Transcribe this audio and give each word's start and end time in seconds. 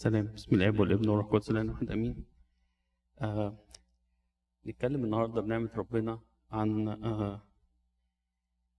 سلام. 0.00 0.32
بسم 0.32 0.56
الاب 0.56 0.80
والابن 0.80 1.08
والروح 1.08 1.26
القدس 1.26 1.50
الان 1.50 1.70
واحد 1.70 1.90
امين 1.90 2.24
آه 3.20 3.58
نتكلم 4.66 5.04
النهارده 5.04 5.40
بنعمة 5.40 5.70
ربنا 5.76 6.20
عن 6.50 6.88
آه 6.88 7.42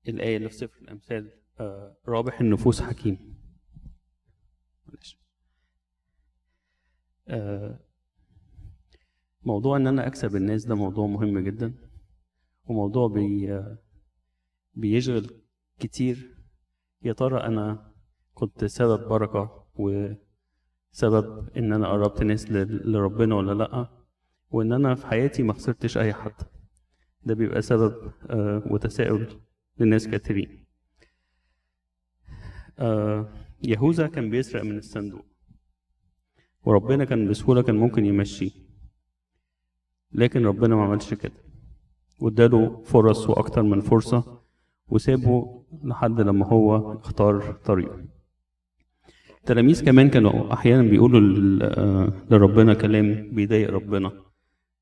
الآية 0.07 0.37
اللي 0.37 0.49
في 0.49 0.55
سفر 0.55 0.81
الأمثال. 0.81 1.31
آه 1.59 1.97
رابح 2.07 2.41
النفوس 2.41 2.81
حكيم. 2.81 3.37
آه 7.27 7.79
موضوع 9.43 9.77
إن 9.77 9.87
أنا 9.87 10.07
أكسب 10.07 10.35
الناس 10.35 10.65
ده 10.65 10.75
موضوع 10.75 11.07
مهم 11.07 11.39
جدا 11.39 11.73
وموضوع 12.65 13.07
بي 13.07 13.53
آه 13.53 13.77
بيشغل 14.73 15.41
كتير. 15.79 16.37
يا 17.01 17.13
ترى 17.13 17.43
أنا 17.43 17.93
كنت 18.33 18.65
سبب 18.65 19.07
بركة 19.07 19.67
وسبب 20.93 21.49
إن 21.57 21.73
أنا 21.73 21.87
قربت 21.87 22.23
ناس 22.23 22.51
لربنا 22.51 23.35
ولا 23.35 23.51
لأ 23.63 23.89
وإن 24.51 24.73
أنا 24.73 24.95
في 24.95 25.07
حياتي 25.07 25.43
ما 25.43 25.53
خسرتش 25.53 25.97
أي 25.97 26.13
حد. 26.13 26.33
ده 27.23 27.33
بيبقى 27.35 27.61
سبب 27.61 28.11
آه، 28.29 28.63
وتساؤل 28.65 29.27
لناس 29.79 30.07
كثيرين 30.07 30.65
آه، 32.79 33.27
يهوذا 33.63 34.07
كان 34.07 34.29
بيسرق 34.29 34.63
من 34.63 34.77
الصندوق. 34.77 35.25
وربنا 36.63 37.05
كان 37.05 37.29
بسهولة 37.29 37.61
كان 37.61 37.75
ممكن 37.75 38.05
يمشيه. 38.05 38.51
لكن 40.11 40.45
ربنا 40.45 40.75
ما 40.75 40.83
عملش 40.83 41.13
كده. 41.13 41.33
واداله 42.19 42.83
فرص 42.83 43.29
وأكتر 43.29 43.61
من 43.63 43.81
فرصة 43.81 44.41
وسابه 44.87 45.63
لحد 45.83 46.21
لما 46.21 46.45
هو 46.47 46.93
اختار 46.93 47.51
طريقه. 47.65 48.05
التلاميذ 49.41 49.85
كمان 49.85 50.09
كانوا 50.09 50.53
أحيانا 50.53 50.89
بيقولوا 50.89 51.59
آه، 51.61 52.13
لربنا 52.31 52.73
كلام 52.73 53.29
بيضايق 53.31 53.69
ربنا. 53.69 54.11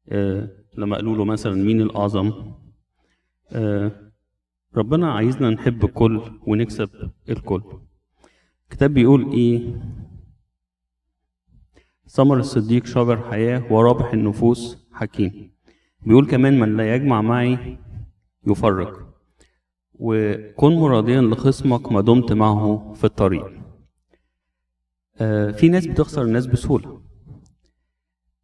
آه، 0.10 0.50
لما 0.78 0.96
قالوا 0.96 1.16
له 1.18 1.26
مثلا 1.26 1.54
مين 1.56 1.82
الأعظم؟ 1.82 2.34
آه، 3.52 3.92
ربنا 4.78 5.12
عايزنا 5.12 5.50
نحب 5.50 5.86
الكل 5.86 6.22
ونكسب 6.48 6.90
الكل. 7.30 7.62
الكتاب 8.64 8.94
بيقول 8.94 9.32
إيه؟ 9.32 9.82
ثمر 12.08 12.38
الصديق 12.38 12.86
شجر 12.86 13.18
حياة 13.18 13.74
ورابح 13.74 14.14
النفوس 14.14 14.88
حكيم. 14.92 15.52
بيقول 16.06 16.26
كمان 16.26 16.60
من 16.60 16.78
لا 16.78 16.96
يجمع 16.96 17.22
معي 17.22 17.78
يفرق. 18.48 19.10
وكن 19.94 20.76
مراديا 20.76 21.22
لخصمك 21.22 21.92
ما 21.92 22.02
دمت 22.02 22.34
معه 22.34 22.94
في 22.96 23.04
الطريق. 23.04 23.60
في 25.52 25.70
ناس 25.70 25.88
بتخسر 25.88 26.22
الناس 26.22 26.46
بسهولة. 26.48 27.02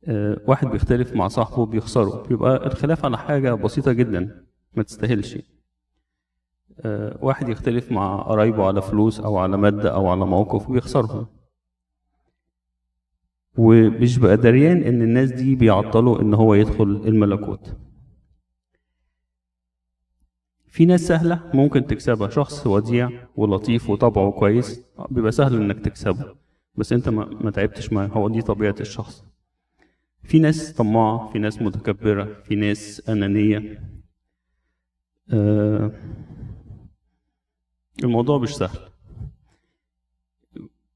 آه، 0.08 0.42
واحد 0.48 0.68
بيختلف 0.68 1.14
مع 1.14 1.28
صاحبه 1.28 1.66
بيخسره. 1.66 2.24
بيبقى 2.28 2.68
الخلاف 2.68 3.06
على 3.06 3.18
حاجة 3.18 3.54
بسيطة 3.54 3.92
جدا 3.92 4.46
ما 4.74 4.84
تستاهلش. 4.84 5.38
آه، 6.80 7.20
واحد 7.22 7.50
يختلف 7.50 7.92
مع 7.92 8.22
قرايبه 8.22 8.66
على 8.68 8.82
فلوس 8.82 9.20
أو 9.20 9.38
على 9.38 9.58
مادة 9.58 9.94
أو 9.94 10.08
على 10.08 10.26
موقف 10.26 10.72
بيخسرهم 10.72 11.28
ومش 13.58 14.18
بقى 14.18 14.38
دريان 14.38 14.84
إن 14.84 15.02
الناس 15.02 15.32
دي 15.32 15.56
بيعطلوا 15.56 16.22
إن 16.22 16.34
هو 16.34 16.54
يدخل 16.54 16.84
الملكوت. 16.84 17.78
في 20.68 20.86
ناس 20.86 21.02
سهلة 21.02 21.52
ممكن 21.54 21.88
تكسبها. 21.88 22.30
شخص 22.30 22.68
وديع 22.68 23.10
ولطيف 23.36 23.90
وطبعه 23.90 24.32
كويس 24.32 24.86
بيبقى 25.10 25.32
سهل 25.32 25.56
إنك 25.62 25.80
تكسبه. 25.86 26.36
بس 26.78 26.94
أنت 26.94 27.10
ما, 27.10 27.26
ما 27.26 27.52
تعبتش 27.52 27.94
معاه. 27.94 28.08
هو 28.08 28.30
دي 28.30 28.42
طبيعة 28.42 28.76
الشخص. 28.80 29.26
في 30.24 30.40
ناس 30.40 30.74
طماعة 30.74 31.30
في 31.32 31.40
ناس 31.40 31.62
متكبرة 31.62 32.42
في 32.44 32.56
ناس 32.56 33.10
أنانية. 33.10 33.82
آه، 35.34 35.92
الموضوع 38.04 38.38
مش 38.38 38.56
سهل. 38.56 38.80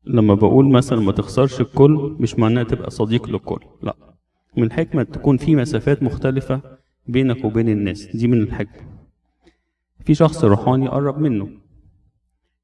لما 0.05 0.33
بقول 0.33 0.71
مثلا 0.71 0.99
ما 0.99 1.11
تخسرش 1.11 1.61
الكل 1.61 2.15
مش 2.19 2.39
معناه 2.39 2.63
تبقى 2.63 2.91
صديق 2.91 3.27
للكل. 3.29 3.65
لا. 3.81 3.95
من 4.57 4.63
الحكمة 4.63 5.03
تكون 5.03 5.37
في 5.37 5.55
مسافات 5.55 6.03
مختلفة 6.03 6.61
بينك 7.07 7.45
وبين 7.45 7.69
الناس. 7.69 8.15
دي 8.15 8.27
من 8.27 8.41
الحكمة. 8.41 8.89
في 10.05 10.13
شخص 10.15 10.43
روحاني 10.43 10.87
قرب 10.87 11.17
منه. 11.19 11.49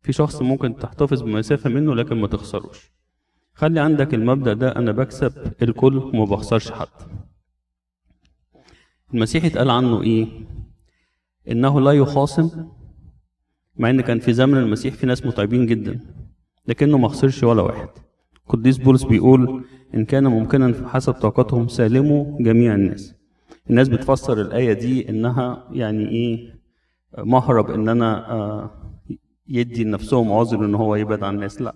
في 0.02 0.14
شخص 0.14 0.42
ممكن 0.42 0.76
تحتفظ 0.76 1.22
بمسافة 1.22 1.70
منه 1.70 1.96
لكن 1.96 2.16
ما 2.16 2.28
تخسروش. 2.28 2.95
خلي 3.56 3.80
عندك 3.80 4.14
المبدأ 4.14 4.54
ده 4.54 4.76
أنا 4.76 4.92
بكسب 4.92 5.34
الكل 5.62 5.98
وما 5.98 6.26
بخسرش 6.26 6.72
حد. 6.72 6.88
المسيح 9.14 9.46
اتقال 9.46 9.70
عنه 9.70 10.02
إيه؟ 10.02 10.28
إنه 11.52 11.82
لا 11.82 11.92
يخاصم 11.92 12.50
مع 13.78 13.90
إن 13.90 14.02
كان 14.02 14.20
في 14.20 14.34
زمن 14.34 14.58
المسيح 14.58 14.94
في 14.94 15.06
ناس 15.06 15.26
متعبين 15.26 15.66
جدا 15.66 16.00
لكنه 16.68 16.98
ما 16.98 17.08
خسرش 17.08 17.44
ولا 17.44 17.62
واحد. 17.62 17.90
قديس 18.48 18.78
بولس 18.78 19.04
بيقول 19.04 19.64
إن 19.96 20.06
كان 20.06 20.24
ممكنا 20.28 20.90
حسب 20.90 21.14
طاقتهم 21.14 21.68
سالموا 21.68 22.38
جميع 22.42 22.76
الناس. 22.76 23.16
الناس 23.70 23.88
بتفسر 23.90 24.42
الآية 24.42 24.74
دي 24.74 25.10
إنها 25.10 25.68
يعني 25.72 26.10
إيه؟ 26.10 26.56
مهرب 27.18 27.72
إن 27.72 27.90
أنا 27.90 28.32
آه، 28.32 28.72
يدي 29.48 29.84
لنفسهم 29.84 30.34
عذر 30.34 30.66
إن 30.66 30.76
هو 30.76 30.96
يبعد 30.96 31.24
عن 31.24 31.36
الناس. 31.36 31.62
لأ. 31.62 31.76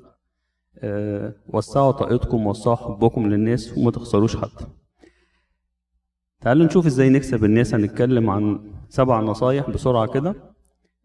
وسعوا 1.49 1.91
طاقتكم 1.91 2.47
وسعوا 2.47 2.75
حبكم 2.75 3.27
للناس 3.27 3.77
وما 3.77 3.91
تخسروش 3.91 4.37
حد. 4.37 4.49
تعالوا 6.41 6.65
نشوف 6.65 6.85
إزاي 6.85 7.09
نكسب 7.09 7.43
الناس. 7.45 7.73
هنتكلم 7.73 8.29
عن 8.29 8.71
سبع 8.89 9.21
نصايح 9.21 9.69
بسرعة 9.69 10.07
كده. 10.07 10.35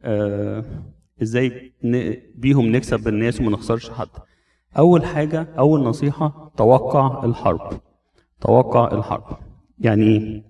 آه، 0.03 0.65
إزاي 1.23 1.73
بيهم 2.35 2.67
نكسب 2.67 3.09
الناس 3.09 3.41
وما 3.41 3.51
نخسرش 3.51 3.91
حد. 3.91 4.09
أول 4.79 5.05
حاجة 5.05 5.55
أول 5.59 5.81
نصيحة 5.83 6.53
توقع 6.57 7.25
الحرب. 7.25 7.81
توقع 8.41 8.93
الحرب. 8.93 9.39
يعني 9.79 10.03
إيه؟ 10.07 10.45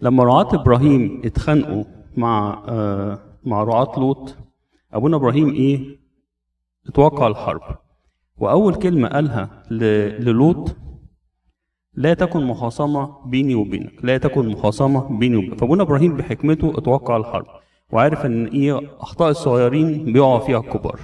لما 0.00 0.24
رعاة 0.24 0.48
إبراهيم 0.54 1.22
اتخانقوا 1.24 1.84
مع 2.16 2.64
آه، 2.68 3.18
مع 3.44 3.62
رعاة 3.64 3.98
لوط 3.98 4.36
أبونا 4.92 5.16
إبراهيم 5.16 5.48
إيه؟ 5.50 5.98
أتوقع 6.88 7.26
الحرب. 7.26 7.78
وأول 8.38 8.74
كلمة 8.74 9.08
قالها 9.08 9.62
للوط 9.70 10.76
لا 11.94 12.14
تكن 12.14 12.44
مخاصمة 12.44 13.26
بيني 13.26 13.54
وبينك 13.54 14.04
لا 14.04 14.18
تكن 14.18 14.48
مخاصمة 14.48 15.18
بيني 15.18 15.36
وبينك. 15.36 15.58
فأبونا 15.58 15.82
إبراهيم 15.82 16.16
بحكمته 16.16 16.78
أتوقع 16.78 17.16
الحرب 17.16 17.46
وعارف 17.92 18.26
إن 18.26 18.46
إيه 18.46 18.80
أخطاء 19.00 19.30
الصغيرين 19.30 20.12
بيقعوا 20.12 20.38
فيها 20.38 20.58
الكبار. 20.58 21.00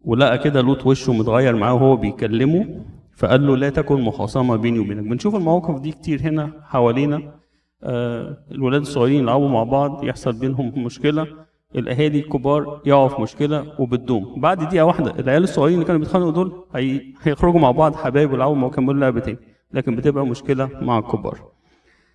ولقى 0.00 0.38
كده 0.38 0.60
لوط 0.60 0.86
وشه 0.86 1.12
متغير 1.12 1.56
معاه 1.56 1.74
وهو 1.74 1.96
بيكلمه 1.96 2.84
فقال 3.16 3.46
له 3.46 3.56
لا 3.56 3.70
تكن 3.70 4.00
مخاصمة 4.00 4.56
بيني 4.56 4.78
وبينك. 4.78 5.04
بنشوف 5.04 5.34
المواقف 5.34 5.80
دي 5.80 5.92
كتير 5.92 6.20
هنا 6.20 6.52
حوالينا. 6.62 7.34
آه 7.82 8.44
الولاد 8.50 8.80
الصغيرين 8.80 9.22
يلعبوا 9.22 9.48
مع 9.48 9.62
بعض 9.62 10.04
يحصل 10.04 10.32
بينهم 10.32 10.84
مشكلة. 10.84 11.26
الاهالي 11.74 12.18
الكبار 12.18 12.80
يقعوا 12.86 13.08
في 13.08 13.22
مشكلة 13.22 13.72
وبتدوم. 13.80 14.40
بعد 14.40 14.58
دقيقة 14.68 14.84
واحدة 14.84 15.10
العيال 15.18 15.42
الصغيرين 15.42 15.74
اللي 15.74 15.84
كانوا 15.86 16.00
بيتخانقوا 16.00 16.30
دول 16.30 16.64
هي... 16.74 17.00
هيخرجوا 17.22 17.60
مع 17.60 17.70
بعض 17.70 17.94
حبايب 17.94 18.32
ويلعبوا 18.32 18.64
ويكملوا 18.64 19.00
لعبه 19.00 19.20
تاني 19.20 19.38
لكن 19.72 19.96
بتبقى 19.96 20.26
مشكلة 20.26 20.70
مع 20.82 20.98
الكبار. 20.98 21.38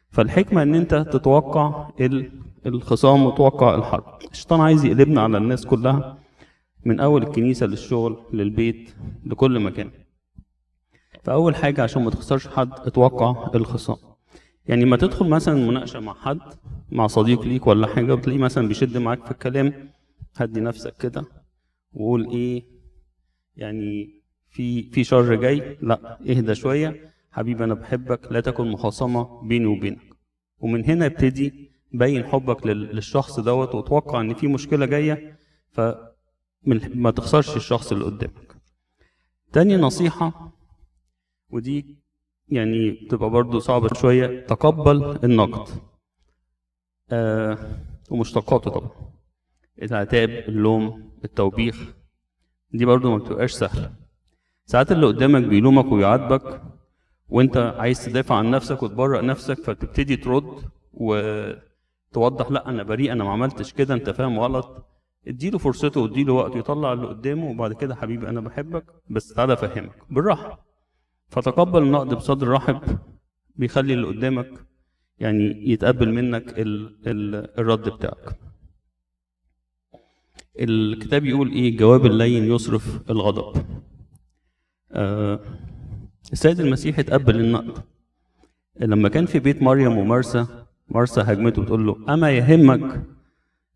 فالحكمة 0.09 0.63
إن 0.63 0.75
أنت 0.75 0.95
تتوقع 0.95 1.89
ال- 2.01 2.31
الخصام 2.65 3.25
وتوقع 3.25 3.75
الحرب. 3.75 4.03
الشيطان 4.31 4.61
عايز 4.61 4.85
يقلبنا 4.85 5.21
على 5.21 5.38
الناس 5.38 5.65
كلها 5.65 6.17
من 6.85 6.99
أول 6.99 7.23
الكنيسة 7.23 7.65
للشغل 7.65 8.17
للبيت 8.33 8.95
لكل 9.25 9.59
مكان. 9.59 9.91
فأول 11.24 11.56
حاجة 11.56 11.83
عشان 11.83 12.03
ما 12.03 12.09
تخسرش 12.12 12.47
حد 12.47 12.69
أتوقع 12.80 13.50
الخصام. 13.56 13.95
يعني 14.67 14.85
ما 14.85 14.97
تدخل 14.97 15.29
مثلا 15.29 15.56
مناقشة 15.56 16.00
مع 16.00 16.13
حد 16.13 16.39
مع 16.91 17.07
صديق 17.07 17.41
ليك 17.41 17.67
ولا 17.67 17.88
حاجة 17.88 18.13
وتلاقيه 18.13 18.39
مثلا 18.39 18.67
بيشد 18.67 18.97
معاك 18.97 19.25
في 19.25 19.31
الكلام 19.31 19.89
هدي 20.38 20.59
نفسك 20.59 20.97
كده 20.97 21.25
وقول 21.94 22.29
إيه 22.29 22.63
يعني 23.56 24.21
في 24.50 24.83
في 24.91 25.03
شر 25.03 25.35
جاي 25.35 25.77
لأ 25.81 26.19
اهدى 26.21 26.56
شوية 26.56 27.13
حبيبي 27.31 27.63
أنا 27.63 27.73
بحبك 27.73 28.31
لا 28.31 28.39
تكن 28.39 28.67
مخاصمة 28.71 29.41
بيني 29.47 29.65
وبينك. 29.65 30.00
ومن 30.59 30.85
هنا 30.85 31.06
ابتدي 31.06 31.71
بين 31.94 32.23
حبك 32.23 32.65
لل- 32.68 32.95
للشخص 32.95 33.39
دوت 33.39 33.75
وتوقع 33.75 34.21
إن 34.21 34.33
في 34.33 34.47
مشكلة 34.47 34.85
جاية 34.85 35.38
ف 35.71 35.81
ما 36.95 37.11
تخسرش 37.11 37.56
الشخص 37.56 37.91
اللي 37.91 38.06
قدامك. 38.06 38.56
تاني 39.53 39.75
نصيحة 39.77 40.51
ودي 41.50 41.97
يعني 42.50 42.92
بتبقى 42.92 43.30
برضو 43.30 43.59
صعبة 43.59 43.89
شوية. 43.94 44.45
تقبل 44.45 45.19
النقد. 45.24 45.69
آه 47.12 47.57
ومشتقاته 48.12 48.71
طبعا. 48.71 48.89
العتاب 49.81 50.30
اللوم 50.30 51.09
التوبيخ. 51.24 51.94
دي 52.74 52.86
برضو 52.86 53.12
ما 53.12 53.18
بتبقاش 53.18 53.51
سهلة. 53.51 53.92
ساعات 54.65 54.92
اللي 54.92 55.06
قدامك 55.06 55.44
بيلومك 55.44 55.92
ويعاتبك 55.92 56.62
وانت 57.30 57.57
عايز 57.57 58.06
تدافع 58.06 58.36
عن 58.36 58.51
نفسك 58.51 58.83
وتبرأ 58.83 59.21
نفسك 59.21 59.57
فتبتدي 59.63 60.15
ترد 60.18 60.62
وتوضح 60.94 62.51
لا 62.51 62.69
أنا 62.69 62.83
بريء 62.83 63.12
أنا 63.12 63.24
ما 63.24 63.31
عملتش 63.31 63.74
كده 63.74 63.94
أنت 63.94 64.09
فاهم 64.09 64.39
غلط. 64.39 64.86
اديله 65.27 65.57
فرصته 65.57 66.01
واديله 66.01 66.33
وقته 66.33 66.57
يطلع 66.57 66.94
اللي 66.94 67.07
قدامه 67.07 67.50
وبعد 67.50 67.74
كده 67.74 67.95
حبيبي 67.95 68.30
أنا 68.30 68.42
بحبك 68.42 68.86
بس 69.09 69.33
تعالى 69.33 69.53
أفهمك. 69.53 69.95
بالراحة. 70.09 70.65
فتقبل 71.27 71.83
النقد 71.83 72.13
بصدر 72.13 72.48
رحب 72.48 72.81
بيخلي 73.56 73.94
اللي 73.94 74.07
قدامك 74.07 74.66
يعني 75.19 75.69
يتقبل 75.72 76.13
منك 76.13 76.60
ال 76.60 76.98
ال 77.07 77.36
الرد 77.60 77.89
بتاعك. 77.89 78.39
الكتاب 80.60 81.25
يقول 81.25 81.51
إيه؟ 81.51 81.69
الجواب 81.69 82.06
اللين 82.06 82.44
يصرف 82.44 83.10
الغضب. 83.10 83.66
آه 84.92 85.39
السيد 86.33 86.60
المسيح 86.60 87.00
اتقبل 87.00 87.39
النقد. 87.39 87.83
لما 88.80 89.10
كان 89.10 89.25
في 89.25 89.39
بيت 89.39 89.62
مريم 89.62 89.98
ومرسى 89.98 90.45
مرسى 90.89 91.21
هجمته 91.21 91.62
وتقول 91.62 91.88
له 91.88 92.13
أما 92.13 92.31
يهمك 92.31 93.06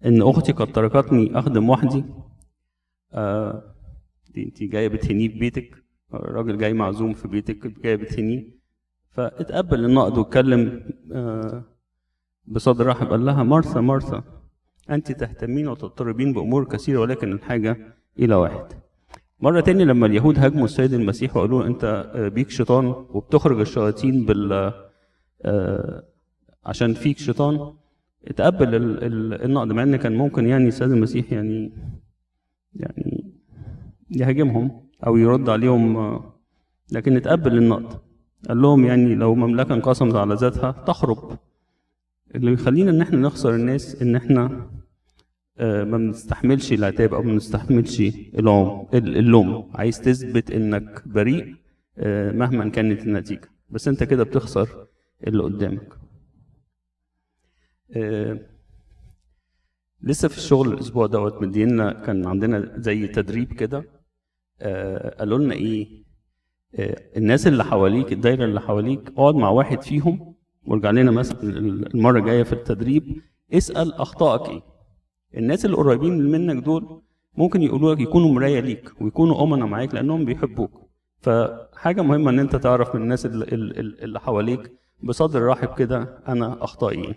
إن 0.05 0.21
أختي 0.21 0.51
قد 0.51 0.71
تركتني 0.71 1.39
أخدم 1.39 1.69
وحدي؟ 1.69 2.03
آه 3.13 3.75
دي 4.29 4.43
انت 4.45 4.63
جاية 4.63 4.87
بتهنيه 4.87 5.27
في 5.29 5.39
بيتك. 5.39 5.78
الراجل 6.13 6.57
جاي 6.57 6.73
معزوم 6.73 7.13
في 7.13 7.27
بيتك 7.27 7.67
جاية 7.81 7.95
بتهنيه. 7.95 8.47
فاتقبل 9.11 9.85
النقد 9.85 10.17
واتكلم 10.17 10.89
آه 11.13 11.63
بصدر 12.47 12.85
رحب. 12.87 13.07
قال 13.07 13.25
لها 13.25 13.43
مرثا 13.43 13.81
مرثا 13.81 14.23
أنت 14.89 15.11
تهتمين 15.11 15.67
وتضطربين 15.67 16.33
بأمور 16.33 16.65
كثيرة 16.65 16.99
ولكن 16.99 17.31
الحاجة 17.31 17.77
إلى 18.19 18.35
واحد. 18.35 18.65
مرة 19.39 19.61
تاني 19.61 19.85
لما 19.85 20.05
اليهود 20.05 20.39
هاجموا 20.39 20.65
السيد 20.65 20.93
المسيح 20.93 21.37
وقالوا 21.37 21.61
له 21.61 21.67
أنت 21.67 22.11
بيك 22.35 22.49
شيطان 22.49 22.85
وبتخرج 22.87 23.59
الشياطين 23.59 24.25
بال 24.25 24.73
آه 25.41 26.03
عشان 26.65 26.93
فيك 26.93 27.17
شيطان. 27.17 27.73
اتقبل 28.27 28.75
ال- 28.75 29.03
ال- 29.03 29.43
النقد 29.45 29.67
مع 29.71 29.83
إن 29.83 29.95
كان 29.95 30.15
ممكن 30.17 30.47
يعني 30.47 30.67
السيد 30.67 30.91
المسيح 30.91 31.33
يعني 31.33 31.71
يعني 32.75 33.33
يهاجمهم. 34.11 34.88
أو 35.07 35.17
يرد 35.17 35.49
عليهم 35.49 35.97
آه، 35.97 36.33
لكن 36.91 37.17
اتقبل 37.17 37.57
النقد. 37.57 37.99
قال 38.47 38.61
لهم 38.61 38.85
يعني 38.85 39.15
لو 39.15 39.35
مملكة 39.35 39.73
انقسمت 39.73 40.15
على 40.15 40.35
ذاتها 40.35 40.71
تخرب. 40.71 41.37
اللي 42.35 42.51
بيخلينا 42.51 42.91
إن 42.91 43.01
إحنا 43.01 43.17
نخسر 43.17 43.55
الناس 43.55 44.01
إن 44.01 44.15
إحنا 44.15 44.69
آه، 45.57 45.83
ما 45.83 45.97
بنستحملش 45.97 46.73
العتاب 46.73 47.13
أو 47.13 47.21
ما 47.21 47.31
بنستحملش 47.31 48.01
اللوم. 48.93 49.71
عايز 49.75 50.01
تثبت 50.01 50.51
إنك 50.51 51.07
بريء 51.07 51.55
آه، 51.97 52.31
مهما 52.31 52.69
كانت 52.69 53.01
النتيجة. 53.01 53.49
بس 53.69 53.87
أنت 53.87 54.03
كده 54.03 54.23
بتخسر 54.23 54.87
اللي 55.27 55.43
قدامك. 55.43 55.93
لسه 60.01 60.27
في 60.27 60.37
الشغل 60.37 60.73
الأسبوع 60.73 61.05
دوت 61.07 61.41
مدينا 61.41 61.93
كان 61.93 62.27
عندنا 62.27 62.73
زي 62.77 63.07
تدريب 63.07 63.53
كده. 63.53 63.98
قالوا 65.19 65.37
لنا 65.37 65.53
إيه؟ 65.53 66.03
آه، 66.75 67.01
الناس 67.17 67.47
اللي 67.47 67.63
حواليك 67.63 68.13
الدايرة 68.13 68.45
اللي 68.45 68.61
حواليك 68.61 69.07
اقعد 69.17 69.35
مع 69.35 69.49
واحد 69.49 69.81
فيهم 69.83 70.35
وارجع 70.65 70.91
لنا 70.91 71.11
مثلا 71.11 71.43
المرة 71.43 72.19
الجاية 72.19 72.43
في 72.43 72.53
التدريب 72.53 73.21
اسأل 73.53 73.93
أخطائك 73.93 74.49
إيه؟ 74.49 74.61
الناس 75.37 75.65
اللي 75.65 75.77
قريبين 75.77 76.31
منك 76.31 76.63
دول 76.63 77.01
ممكن 77.37 77.61
يقولوا 77.61 77.93
لك 77.95 77.99
يكونوا 78.01 78.31
مراية 78.33 78.59
ليك 78.59 79.01
ويكونوا 79.01 79.43
امنا 79.43 79.65
معاك 79.65 79.93
لأنهم 79.93 80.25
بيحبوك. 80.25 80.89
فحاجة 81.21 82.01
مهمة 82.01 82.31
إن 82.31 82.39
أنت 82.39 82.55
تعرف 82.55 82.95
من 82.95 83.01
الناس 83.01 83.25
اللي, 83.25 83.45
اللي 84.03 84.19
حواليك 84.19 84.71
بصدر 85.03 85.41
رحب 85.45 85.73
كده 85.77 86.19
أنا 86.27 86.63
اخطائي 86.63 87.03
إيه؟ 87.05 87.15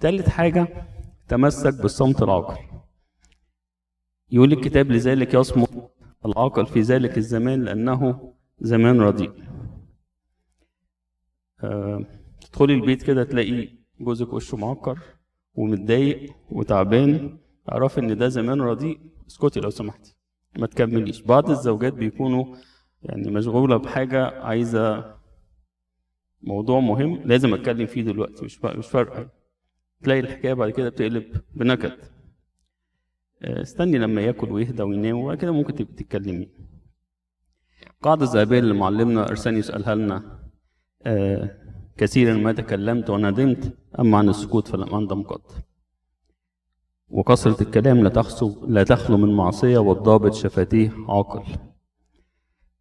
تالت 0.00 0.28
حاجة 0.28 0.68
تمسك 1.28 1.82
بالصمت 1.82 2.22
العاقل. 2.22 2.56
يقول 4.30 4.52
الكتاب 4.52 4.90
لذلك 4.92 5.34
يصمت 5.34 5.90
العاقل 6.26 6.66
في 6.66 6.80
ذلك 6.80 7.18
الزمان 7.18 7.64
لأنه 7.64 8.32
زمان 8.60 9.00
رديء. 9.00 9.32
آه، 11.60 12.04
تدخلي 12.40 12.74
البيت 12.74 13.02
كده 13.02 13.24
تلاقي 13.24 13.68
جوزك 14.00 14.32
وشه 14.32 14.56
معكر 14.56 14.98
ومتضايق 15.54 16.32
وتعبان. 16.50 17.38
اعرفي 17.72 18.00
إن 18.00 18.18
ده 18.18 18.28
زمان 18.28 18.60
رديء. 18.60 19.00
اسكتي 19.30 19.60
لو 19.60 19.70
سمحتي 19.70 20.14
ما 20.58 20.66
تكمليش. 20.66 21.22
بعض 21.22 21.50
الزوجات 21.50 21.92
بيكونوا 21.92 22.56
يعني 23.02 23.30
مشغولة 23.30 23.76
بحاجة 23.76 24.40
عايزة 24.40 25.14
موضوع 26.42 26.80
مهم 26.80 27.22
لازم 27.24 27.54
أتكلم 27.54 27.86
فيه 27.86 28.02
دلوقتي 28.02 28.44
مش 28.44 28.64
مش 28.64 28.86
فارقة. 28.86 29.30
تلاقي 30.02 30.20
الحكاية 30.20 30.52
بعد 30.54 30.70
كده 30.70 30.88
بتقلب 30.88 31.24
بنكد. 31.54 31.92
استني 33.42 33.98
لما 33.98 34.20
ياكل 34.20 34.52
ويهدى 34.52 34.82
وينام 34.82 35.16
وبعد 35.16 35.36
كده 35.36 35.52
ممكن 35.52 35.74
تبقي 35.74 35.92
تتكلمي. 35.92 36.48
قاعدة 38.02 38.24
الذهبية 38.24 38.58
اللي 38.58 38.74
معلمنا 38.74 39.28
أرسانيوس 39.28 39.70
قالها 39.70 39.94
لنا 39.94 40.38
آه، 41.06 41.50
كثيرا 41.96 42.34
ما 42.34 42.52
تكلمت 42.52 43.10
وندمت 43.10 43.78
أما 43.98 44.18
عن 44.18 44.28
السكوت 44.28 44.68
فلم 44.68 44.94
أندم 44.94 45.22
قط. 45.22 45.52
وكثرة 47.08 47.62
الكلام 47.62 48.02
لا 48.02 48.08
تخلو 48.08 48.66
لا 48.68 48.82
تخلو 48.84 49.16
من 49.16 49.34
معصية 49.36 49.78
والضابط 49.78 50.34
شفتيه 50.34 50.92
عاقل. 51.08 51.42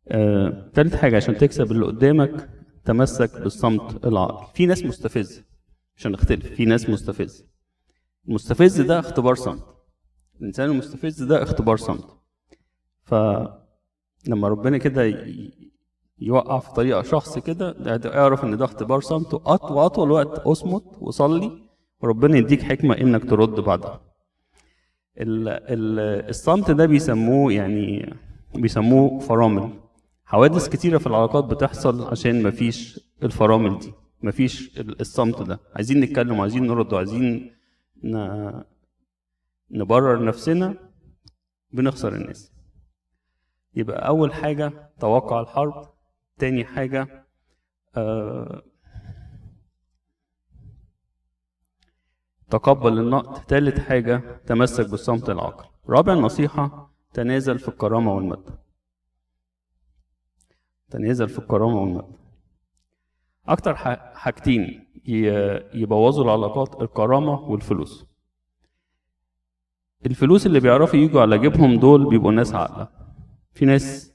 آه، 0.07 0.71
تالت 0.73 0.95
حاجة 0.95 1.15
عشان 1.15 1.37
تكسب 1.37 1.71
اللي 1.71 1.85
قدامك 1.85 2.49
تمسك 2.85 3.41
بالصمت 3.41 4.05
العاقل. 4.05 4.53
في 4.55 4.65
ناس 4.65 4.83
مستفزة 4.83 5.43
عشان 5.97 6.11
نختلف 6.11 6.45
في 6.47 6.65
ناس 6.65 6.89
مستفزة 6.89 7.45
المستفز 8.27 8.81
ده 8.81 8.99
اختبار 8.99 9.35
صمت. 9.35 9.76
الإنسان 10.41 10.69
المستفز 10.69 11.23
ده 11.23 11.43
اختبار 11.43 11.77
صمت. 11.77 12.05
فلما 13.03 14.47
ربنا 14.47 14.77
كده 14.77 15.25
يوقع 16.19 16.59
في 16.59 16.71
طريقة 16.73 17.01
شخص 17.01 17.39
كده 17.39 17.71
ده 17.97 18.19
اعرف 18.21 18.43
إن 18.43 18.57
ده 18.57 18.65
اختبار 18.65 18.99
صمت 19.01 19.35
وأط- 19.35 19.71
وأطول 19.71 20.11
وقت 20.11 20.39
أصمت 20.39 20.83
وصلي 21.01 21.51
وربنا 22.01 22.37
يديك 22.37 22.61
حكمة 22.61 22.97
إنك 22.97 23.29
ترد 23.29 23.59
بعدها. 23.59 24.01
ال- 25.17 25.49
ال- 25.49 26.29
الصمت 26.29 26.71
ده 26.71 26.85
بيسموه 26.85 27.53
يعني 27.53 28.13
بيسموه 28.55 29.19
فرامل. 29.19 29.69
حوادث 30.25 30.69
كتيرة 30.69 30.97
في 30.97 31.07
العلاقات 31.07 31.43
بتحصل 31.43 32.07
عشان 32.07 32.43
مفيش 32.43 32.99
الفرامل 33.23 33.79
دي 33.79 33.93
مفيش 34.23 34.79
ال- 34.79 35.01
الصمت 35.01 35.41
ده. 35.41 35.59
عايزين 35.75 35.99
نتكلم 35.99 36.39
وعايزين 36.39 36.67
نرد 36.67 36.93
وعايزين 36.93 37.51
نبرر 39.71 40.25
نفسنا 40.25 40.91
بنخسر 41.71 42.15
الناس. 42.15 42.53
يبقى 43.75 44.07
أول 44.07 44.33
حاجة 44.33 44.91
توقع 44.99 45.39
الحرب 45.39 45.93
تاني 46.37 46.65
حاجة 46.65 47.27
آه 47.97 48.63
تقبل 52.49 52.99
النقد 52.99 53.45
تالت 53.45 53.79
حاجة 53.79 54.41
تمسك 54.45 54.89
بالصمت 54.89 55.29
العاقل 55.29 55.69
رابع 55.89 56.13
نصيحة 56.13 56.93
تنازل 57.13 57.59
في 57.59 57.67
الكرامة 57.67 58.13
والمادة. 58.13 58.59
تنازل 60.89 61.29
في 61.29 61.39
الكرامة 61.39 61.81
والمادة. 61.81 62.17
أكتر 63.47 63.75
حاجتين 64.15 64.87
يبوظوا 65.73 66.23
العلاقات 66.23 66.81
الكرامة 66.81 67.39
والفلوس. 67.39 68.07
الفلوس 70.05 70.45
اللي 70.45 70.59
بيعرفوا 70.59 70.99
يجوا 70.99 71.21
على 71.21 71.37
جيبهم 71.37 71.79
دول 71.79 72.09
بيبقوا 72.09 72.31
ناس 72.31 72.53
عاقلة. 72.55 72.87
في 73.53 73.65
ناس 73.65 74.13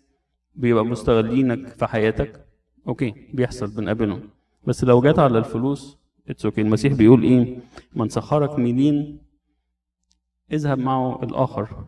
بيبقى 0.54 0.84
مستغلينك 0.84 1.68
في 1.68 1.86
حياتك. 1.86 2.46
okay 2.88 3.14
بيحصل 3.34 3.76
بنقابلهم. 3.76 4.20
بس 4.66 4.84
لو 4.84 5.00
جت 5.00 5.18
على 5.18 5.38
الفلوس 5.38 5.98
it's 6.28 6.44
okay 6.44 6.60
المسيح 6.60 6.92
بيقول 6.92 7.22
إيه؟ 7.22 7.58
من 7.94 8.08
سخرك 8.08 8.58
ميلين 8.58 9.18
اذهب 10.52 10.78
معه 10.78 11.22
الآخر. 11.22 11.84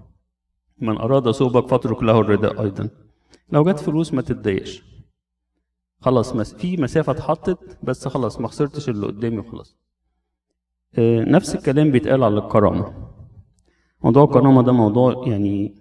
من 0.78 0.96
أراد 0.96 1.30
ثوبك 1.30 1.68
فاترك 1.68 2.02
له 2.02 2.20
الرداء 2.20 2.62
أيضا. 2.62 2.88
لو 3.52 3.64
جت 3.64 3.78
فلوس 3.78 4.14
ما 4.14 4.22
تتضايقش. 4.22 4.82
خلاص 6.00 6.36
في 6.42 6.76
مسافة 6.76 7.12
اتحطت 7.12 7.78
بس 7.82 8.08
خلاص 8.08 8.40
ما 8.40 8.48
خسرتش 8.48 8.88
اللي 8.88 9.06
قدامي 9.06 9.38
وخلاص. 9.38 9.76
آه، 10.98 11.24
نفس 11.24 11.54
الكلام 11.54 11.90
بيتقال 11.90 12.22
على 12.24 12.38
الكرامه 12.38 13.13
موضوع 14.04 14.24
الكرامه 14.24 14.62
ده 14.62 14.72
موضوع 14.72 15.28
يعني 15.28 15.74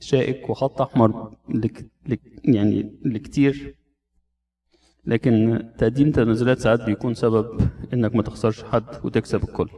شائك 0.00 0.50
وخط 0.50 0.80
أحمر 0.80 1.34
لك 1.48 1.86
لك 2.06 2.20
يعني 2.44 2.94
لكتير. 3.04 3.74
لكن 5.06 5.62
تقديم 5.78 6.10
تنازلات 6.10 6.58
ساعات 6.58 6.82
بيكون 6.82 7.14
سبب 7.14 7.60
إنك 7.92 8.14
ما 8.14 8.22
تخسرش 8.22 8.62
حد 8.64 8.84
وتكسب 9.04 9.42
الكل. 9.42 9.68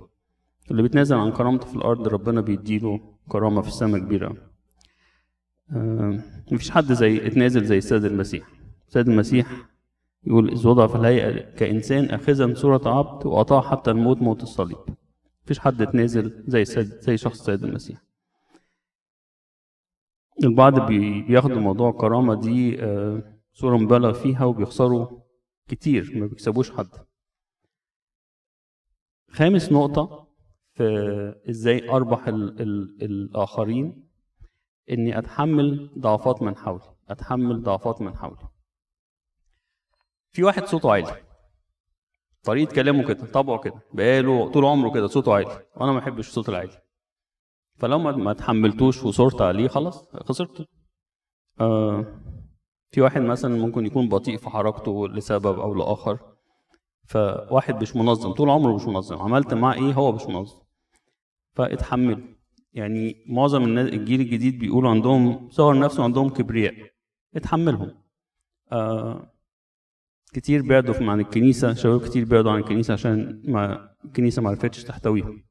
اللي 0.70 0.82
بيتنازل 0.82 1.16
عن 1.16 1.32
كرامته 1.32 1.66
في 1.66 1.76
الأرض 1.76 2.08
ربنا 2.08 2.40
بيديله 2.40 3.00
كرامة 3.28 3.62
في 3.62 3.68
السماء 3.68 4.00
كبيرة. 4.00 4.36
آه، 5.72 6.20
مفيش 6.52 6.70
حد 6.70 6.92
زي 6.92 7.26
اتنازل 7.26 7.64
زي 7.64 7.78
السيد 7.78 8.04
المسيح. 8.04 8.48
السيد 8.88 9.08
المسيح 9.08 9.52
يقول 10.24 10.50
إذ 10.50 10.68
وضع 10.68 10.86
في 10.86 10.94
الهيئة 10.96 11.54
كإنسان 11.54 12.04
أخذا 12.04 12.54
صورة 12.54 12.88
عبد 12.98 13.26
وأطاع 13.26 13.60
حتى 13.60 13.90
الموت 13.90 14.22
موت 14.22 14.42
الصليب. 14.42 14.78
مفيش 15.46 15.58
حد 15.58 15.82
اتنازل 15.82 16.44
زي 16.48 16.62
السيد 16.62 16.86
زي 16.86 17.16
شخص 17.16 17.38
السيد 17.40 17.64
المسيح. 17.64 18.02
البعض 20.44 20.86
بي- 20.86 21.22
بياخدوا 21.22 21.60
موضوع 21.60 21.90
الكرامة 21.90 22.34
دي 22.40 22.82
آه، 22.84 23.38
صورة 23.52 23.76
مبالغ 23.76 24.12
فيها 24.12 24.44
وبيخسروا 24.44 25.20
كتير 25.68 26.12
ما 26.18 26.26
بيكسبوش 26.26 26.70
حد. 26.70 26.88
خامس 29.30 29.72
نقطة. 29.72 30.26
في 30.74 30.84
إزاي 31.50 31.90
أربح 31.90 32.28
ال 32.28 32.62
ال 32.62 33.02
الآخرين 33.02 34.08
إني 34.90 35.18
أتحمل 35.18 35.90
ضعفات 35.98 36.42
من 36.42 36.56
حولي. 36.56 36.94
أتحمل 37.08 37.62
ضعفات 37.62 38.00
من 38.02 38.16
حولي. 38.16 38.48
في 40.32 40.42
واحد 40.42 40.64
صوته 40.64 40.92
عالي. 40.92 41.25
طريقة 42.46 42.74
كلامه 42.74 43.02
كده 43.04 43.26
طبعه 43.26 43.58
كده 43.58 43.74
بقاله 43.94 44.50
طول 44.50 44.64
عمره 44.64 44.90
كده 44.90 45.06
صوته 45.06 45.34
عالي 45.34 45.62
وأنا 45.76 45.92
ما 45.92 45.98
بحبش 45.98 46.28
الصوت 46.28 46.48
العالي. 46.48 46.82
فلو 47.78 47.98
ما 47.98 48.12
ما 48.12 48.32
تحملتوش 48.32 49.02
وصرت 49.04 49.40
عليه 49.42 49.68
خلاص 49.68 50.08
خسرت 50.14 50.68
آه 51.60 52.04
في 52.88 53.00
واحد 53.00 53.20
مثلا 53.20 53.58
ممكن 53.58 53.86
يكون 53.86 54.08
بطيء 54.08 54.36
في 54.36 54.50
حركته 54.50 55.08
لسبب 55.08 55.58
أو 55.60 55.74
لآخر 55.74 56.18
فواحد 57.08 57.82
مش 57.82 57.96
منظم 57.96 58.32
طول 58.32 58.50
عمره 58.50 58.74
مش 58.74 58.86
منظم 58.86 59.18
عملت 59.18 59.54
معاه 59.54 59.74
إيه؟ 59.74 59.92
هو 59.92 60.12
مش 60.12 60.26
منظم. 60.26 60.58
فاتحمل. 61.52 62.36
يعني 62.72 63.24
معظم 63.28 63.64
الناس 63.64 63.88
الجيل 63.88 64.20
الجديد 64.20 64.58
بيقولوا 64.58 64.90
عندهم 64.90 65.48
صور 65.50 65.78
نفسه 65.78 66.04
عندهم 66.04 66.28
كبرياء. 66.28 66.74
اتحملهم. 67.36 67.90
آه 68.72 69.32
كتير 70.36 70.62
بعدوا 70.62 70.94
عن 71.10 71.20
الكنيسة 71.20 71.74
شباب 71.74 72.00
كتير 72.00 72.24
بعدوا 72.24 72.50
عن 72.52 72.58
الكنيسة 72.58 72.92
عشان 72.94 73.42
ما 73.44 73.90
الكنيسة 74.04 74.42
ما 74.42 74.48
عرفتش 74.50 74.84
تحتويهم 74.84 75.44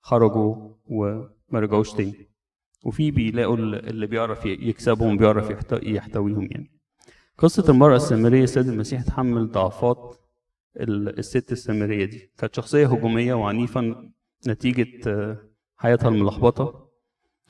خرجوا 0.00 0.56
وما 0.86 1.28
رجعوش 1.60 1.92
تاني. 1.92 2.28
وفي 2.84 3.10
بيلاقوا 3.10 3.56
ال- 3.56 3.88
اللي 3.88 4.06
بيعرف 4.06 4.46
يكسبهم 4.46 5.16
بيعرف 5.16 5.50
يحت- 5.50 5.82
يحتويهم 5.82 6.48
يعني. 6.50 6.70
قصة 7.38 7.64
المرأة 7.72 7.96
السامرية 7.96 8.42
السيد 8.44 8.68
المسيح 8.68 9.02
تحمل 9.02 9.50
ضعفات 9.50 10.16
ال- 10.80 11.18
الست 11.18 11.52
السامرية 11.52 12.04
دي. 12.04 12.30
كانت 12.38 12.54
شخصية 12.54 12.86
هجومية 12.86 13.34
وعنيفة 13.34 13.96
نتيجة 14.48 14.86
آه، 15.10 15.38
حياتها 15.76 16.08
الملخبطة. 16.08 16.88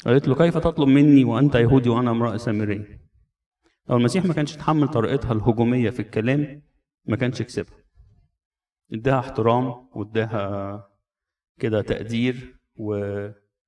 قالت 0.07 0.29
له 0.29 0.35
كيف 0.35 0.59
تطلب 0.59 0.89
مني 0.89 1.25
وأنت 1.25 1.55
يهودي 1.55 1.89
وأنا 1.89 2.11
امرأة 2.11 2.37
سامرية؟ 2.37 3.01
لو 3.89 3.97
المسيح 3.97 4.25
ما 4.25 4.35
كانش 4.35 4.57
تحمل 4.57 4.89
طريقتها 4.89 5.33
الهجومية 5.33 5.91
في 5.91 6.01
الكلام 6.01 6.63
ما 7.05 7.17
كانش 7.17 7.43
كسبها 7.43 7.79
اداها 8.93 9.19
احترام 9.19 9.89
واداها 9.95 10.89
كده 11.59 11.83
تقدير 11.83 12.59
و... 12.77 12.95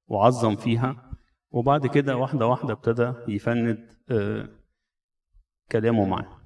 وعظم 0.06 0.56
فيها. 0.56 1.10
وبعد 1.50 1.86
كده 1.86 2.16
واحدة 2.16 2.46
واحدة 2.46 2.72
ابتدى 2.72 3.12
يفند 3.28 3.90
آه، 4.10 4.48
كلامه 5.72 6.04
معاه. 6.04 6.40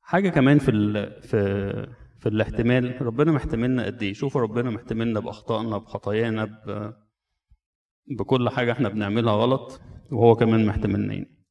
حاجة 0.00 0.28
كمان 0.28 0.58
في 0.58 0.70
ال... 0.70 1.22
في 1.22 1.38
في 2.20 2.28
الاحتمال 2.28 3.02
ربنا 3.02 3.32
محتملنا 3.32 3.84
قد 3.84 4.02
إيه؟ 4.02 4.12
شوفوا 4.12 4.40
ربنا 4.40 4.70
محتملنا 4.70 5.20
بأخطائنا 5.20 5.78
بخطايانا 5.78 6.44
ب... 6.44 6.94
بكل 8.06 8.48
حاجة 8.50 8.72
إحنا 8.72 8.88
بنعملها 8.88 9.32
غلط 9.32 9.80
وهو 10.12 10.34
كمان 10.34 10.66
محتملنا 10.66 11.14
يعني. 11.14 11.41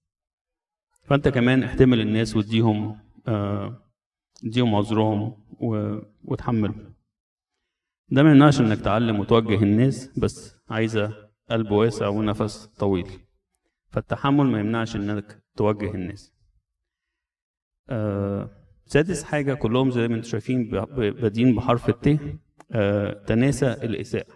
فأنت 1.11 1.27
كمان 1.27 1.63
احتمل 1.63 2.01
الناس 2.01 2.35
واديهم 2.35 2.99
آه، 3.27 3.83
اديهم 4.45 4.75
عذرهم 4.75 5.35
و... 5.59 5.97
وتحملهم. 6.23 6.93
ده 8.09 8.23
ما 8.23 8.31
يمنعش 8.31 8.61
إنك 8.61 8.79
تعلم 8.79 9.19
وتوجه 9.19 9.63
الناس 9.63 10.19
بس 10.19 10.55
عايزة 10.69 11.29
قلب 11.49 11.71
واسع 11.71 12.07
ونفس 12.07 12.65
طويل. 12.65 13.07
فالتحمل 13.89 14.45
ما 14.45 14.59
يمنعش 14.59 14.95
إنك 14.95 15.43
توجه 15.55 15.95
الناس. 15.95 16.33
آه 17.89 18.49
سادس 18.85 19.23
حاجة 19.23 19.53
كلهم 19.53 19.91
زي 19.91 20.07
ما 20.07 20.15
أنتم 20.15 20.27
شايفين 20.27 20.69
بادين 20.95 21.55
بحرف 21.55 21.89
الت 21.89 22.19
آه 22.71 23.23
تناسى 23.23 23.71
الإساءة. 23.71 24.33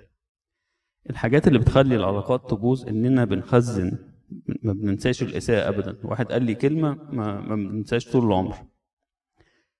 الحاجات 1.10 1.48
اللي 1.48 1.60
بتخلي 1.60 1.96
العلاقات 1.96 2.50
تبوظ 2.50 2.88
إننا 2.88 3.26
بنخزن 3.26 4.15
ما 4.64 4.74
بننساش 4.74 5.24
الإساءة 5.24 5.70
أبدا. 5.70 5.98
واحد 6.04 6.32
قال 6.32 6.44
لي 6.44 6.56
كلمة 6.56 6.94
ما, 6.94 7.42
ما 7.42 7.56
بننساش 7.56 8.12
طول 8.12 8.26
العمر. 8.26 8.56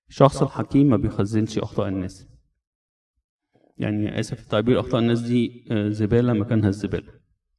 الشخص 0.08 0.42
الحكيم 0.42 0.86
ما 0.86 0.96
بيخزنش 0.96 1.58
أخطاء 1.58 1.88
الناس. 1.88 2.28
يعني 3.78 4.20
آسف 4.20 4.40
التعبير 4.40 4.80
أخطاء 4.80 5.00
الناس 5.00 5.20
دي 5.20 5.66
آه، 5.70 5.88
زبالة 5.88 6.32
مكانها 6.32 6.68
الزبالة. 6.68 7.12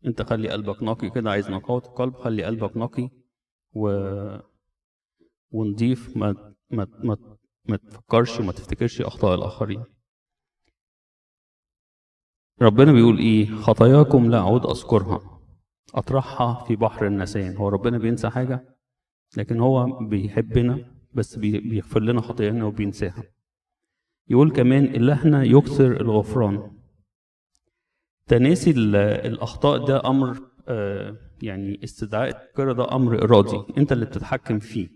أنت 0.06 0.22
خلي 0.22 0.50
قلبك 0.50 0.84
نقي 0.84 1.10
كده 1.10 1.32
عايز 1.32 1.50
نقاوة 1.50 1.82
القلب 1.86 2.14
خلي 2.14 2.44
قلبك 2.44 2.78
نقي 2.78 3.10
و... 3.74 3.90
ونضيف. 5.52 6.18
ما 6.18 6.54
ما 6.72 6.88
ما 7.04 7.18
ما 7.66 7.78
تفكرش 7.78 8.40
وما 8.40 8.52
تفتكرش 8.52 9.02
أخطاء 9.02 9.36
الآخرين. 9.36 9.84
ربنا 12.62 12.92
بيقول 12.92 13.18
إيه؟ 13.20 13.56
خطاياكم 13.56 14.32
لا 14.32 14.38
أعود 14.38 14.66
أذكرها. 14.66 15.37
أطرحها 15.96 16.66
في 16.66 16.76
بحر 16.76 17.08
النسيان. 17.08 17.58
هو 17.58 17.70
ربنا 17.70 17.98
بينسى 17.98 18.30
حاجة 18.30 18.78
لكن 19.38 19.60
هو 19.60 20.00
بيحبنا 20.08 20.86
بس 21.14 21.36
بي- 21.36 21.60
بيغفر 21.60 22.00
لنا 22.02 22.22
خطايانا 22.22 22.66
وبينساها. 22.66 23.24
يقول 24.30 24.52
كمان 24.52 24.84
إلهنا 24.86 25.44
يكثر 25.44 26.02
الغفران. 26.02 26.72
تناسي 28.28 28.72
ال- 28.72 28.96
الأخطاء 28.96 29.86
ده 29.86 30.06
أمر 30.10 30.38
آه، 30.70 31.18
يعني 31.42 31.84
استدعاء 31.84 32.28
الذكر 32.28 32.72
ده 32.72 32.96
أمر 32.96 33.24
إرادي. 33.24 33.64
أنت 33.78 33.92
اللي 33.92 34.06
بتتحكم 34.06 34.60
فيه. 34.60 34.90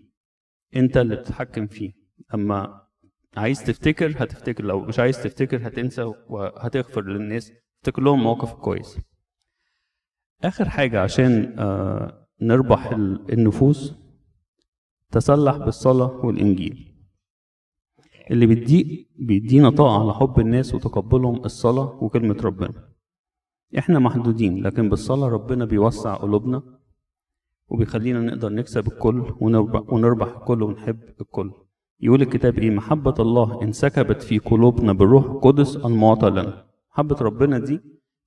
أنت 0.76 0.96
اللي 0.96 1.16
بتتحكم 1.16 1.66
فيه. 1.66 1.92
أما 2.34 2.82
عايز 3.36 3.64
تفتكر 3.64 4.10
هتفتكر 4.18 4.64
لو 4.64 4.80
مش 4.80 4.98
عايز 4.98 5.22
تفتكر 5.22 5.68
هتنسى 5.68 6.02
وهتغفر 6.28 7.04
للناس. 7.04 7.52
تفتكر 7.82 8.02
لهم 8.02 8.22
مواقف 8.22 8.52
كويس 8.54 8.98
آخر 10.44 10.68
حاجة 10.68 11.00
عشان 11.00 11.54
آه، 11.58 12.26
نربح 12.42 12.92
ال- 12.92 13.32
النفوس 13.32 13.94
تسلح 15.10 15.56
بالصلاة 15.56 16.20
والإنجيل. 16.26 16.88
اللي 18.30 18.46
بيدي 18.46 19.08
بيدينا 19.18 19.70
طاقة 19.70 20.00
على 20.02 20.14
حب 20.14 20.40
الناس 20.40 20.74
وتقبلهم 20.74 21.44
الصلاة 21.44 22.04
وكلمة 22.04 22.36
ربنا. 22.44 22.88
إحنا 23.78 23.98
محدودين 23.98 24.62
لكن 24.66 24.88
بالصلاة 24.88 25.28
ربنا 25.28 25.64
بيوسع 25.64 26.14
قلوبنا 26.14 26.62
وبيخلينا 27.68 28.20
نقدر 28.20 28.52
نكسب 28.52 28.86
الكل 28.86 29.32
ونربح 29.90 30.28
الكل 30.36 30.62
ونحب 30.62 31.00
الكل. 31.20 31.50
يقول 32.00 32.22
الكتاب 32.22 32.58
إيه؟ 32.58 32.70
محبة 32.70 33.14
الله 33.18 33.62
انسكبت 33.62 34.22
في 34.22 34.38
قلوبنا 34.38 34.92
بالروح 34.92 35.24
القدس 35.24 35.76
المعطى 35.76 36.30
لنا. 36.30 36.64
محبة 36.92 37.16
ربنا 37.20 37.58
دي 37.58 37.80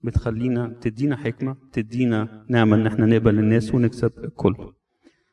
بتخلينا 0.05 0.77
تدينا 0.81 1.15
حكمة 1.15 1.55
تدينا 1.71 2.45
نعمة 2.49 2.75
إن 2.75 2.87
إحنا 2.87 3.05
نقبل 3.05 3.39
الناس 3.39 3.75
ونكسب 3.75 4.11
الكل. 4.23 4.55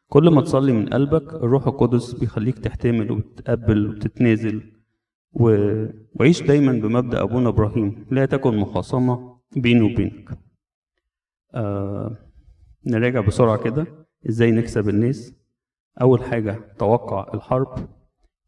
كل 0.09 0.29
ما 0.31 0.41
تصلي 0.41 0.73
من 0.73 0.89
قلبك 0.89 1.35
الروح 1.35 1.67
القدس 1.67 2.13
بيخليك 2.13 2.59
تحتمل 2.59 3.13
وتتقبل 3.13 3.87
وتتنازل. 3.87 4.73
و... 5.33 5.45
وعيش 6.21 6.43
دايما 6.43 6.73
بمبدأ 6.73 7.23
أبونا 7.23 7.49
إبراهيم 7.49 8.07
لا 8.11 8.27
تكن 8.27 8.57
مخاصمة 8.57 9.39
بيني 9.57 9.83
وبينك. 9.93 10.39
آه... 11.55 12.17
نراجع 12.87 13.21
بسرعة 13.21 13.57
كده 13.57 13.87
إزاي 14.29 14.51
نكسب 14.51 14.89
الناس. 14.89 15.35
أول 16.01 16.23
حاجة 16.25 16.75
توقع 16.79 17.35
الحرب. 17.35 17.89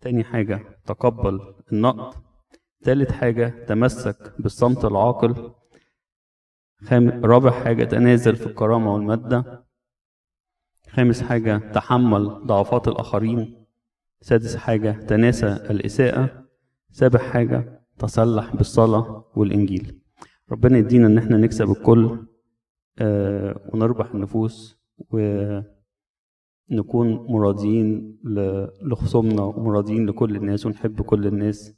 تاني 0.00 0.24
حاجة 0.24 0.60
تقبل 0.86 1.40
النقد. 1.72 2.14
تالت 2.82 3.12
حاجة 3.12 3.64
تمسك 3.66 4.32
بالصمت 4.38 4.84
العاقل. 4.84 5.50
رابع 7.24 7.50
حاجة 7.50 7.84
تنازل 7.84 8.36
في 8.36 8.46
الكرامة 8.46 8.94
والمادة. 8.94 9.64
خامس 10.90 11.22
حاجة 11.22 11.58
تحمل 11.72 12.46
ضعفات 12.46 12.88
الآخرين. 12.88 13.66
سادس 14.20 14.56
حاجة 14.56 14.90
تناسى 14.90 15.46
الإساءة. 15.46 16.44
سابع 16.90 17.18
حاجة 17.18 17.86
تسلح 17.98 18.56
بالصلاة 18.56 19.24
والإنجيل. 19.36 20.00
ربنا 20.52 20.78
يدينا 20.78 21.06
إن 21.06 21.18
إحنا 21.18 21.36
نكسب 21.36 21.70
الكل 21.70 22.26
آه 22.98 23.70
ونربح 23.74 24.14
النفوس 24.14 24.78
ونكون 25.10 25.66
مرادين 27.28 28.18
لخصومنا 28.82 29.42
ومرادين 29.42 30.06
لكل 30.06 30.36
الناس 30.36 30.66
ونحب 30.66 31.02
كل 31.02 31.26
الناس 31.26 31.74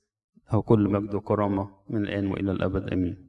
أو 0.53 0.63
كل 0.63 0.89
مجد 0.89 1.15
وكرامة 1.15 1.71
من 1.91 2.03
الآن 2.03 2.27
وإلى 2.27 2.53
الأبد. 2.53 2.93
آمين. 2.93 3.26